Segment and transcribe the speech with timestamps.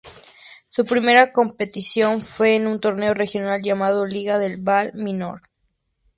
[0.67, 5.43] Su primera competición fue un torneo regional llamado "Liga del Val Miñor".